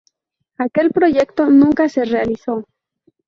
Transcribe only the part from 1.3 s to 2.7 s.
nunca se realizó.